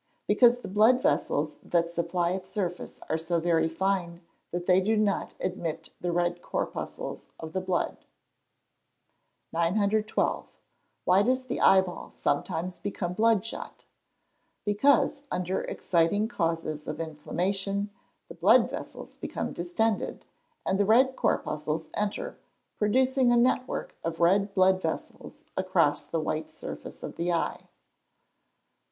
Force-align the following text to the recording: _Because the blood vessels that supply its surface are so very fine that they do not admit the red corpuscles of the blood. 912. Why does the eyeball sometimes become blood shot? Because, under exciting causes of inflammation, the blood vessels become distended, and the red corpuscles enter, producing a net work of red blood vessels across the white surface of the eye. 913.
_Because 0.25 0.61
the 0.61 0.67
blood 0.67 0.99
vessels 0.99 1.57
that 1.61 1.91
supply 1.91 2.31
its 2.31 2.49
surface 2.49 2.99
are 3.07 3.19
so 3.19 3.39
very 3.39 3.69
fine 3.69 4.21
that 4.49 4.65
they 4.65 4.81
do 4.81 4.97
not 4.97 5.35
admit 5.39 5.91
the 6.01 6.11
red 6.11 6.41
corpuscles 6.41 7.27
of 7.39 7.53
the 7.53 7.61
blood. 7.61 8.03
912. 9.53 10.47
Why 11.05 11.21
does 11.21 11.43
the 11.45 11.61
eyeball 11.61 12.09
sometimes 12.09 12.79
become 12.79 13.13
blood 13.13 13.45
shot? 13.45 13.85
Because, 14.65 15.21
under 15.29 15.61
exciting 15.61 16.27
causes 16.27 16.87
of 16.87 16.99
inflammation, 16.99 17.91
the 18.27 18.33
blood 18.33 18.71
vessels 18.71 19.17
become 19.17 19.53
distended, 19.53 20.25
and 20.65 20.79
the 20.79 20.85
red 20.85 21.15
corpuscles 21.15 21.91
enter, 21.93 22.39
producing 22.79 23.31
a 23.31 23.37
net 23.37 23.67
work 23.67 23.95
of 24.03 24.19
red 24.19 24.55
blood 24.55 24.81
vessels 24.81 25.45
across 25.55 26.07
the 26.07 26.19
white 26.19 26.49
surface 26.49 27.03
of 27.03 27.17
the 27.17 27.31
eye. 27.31 27.45
913. 27.61 27.67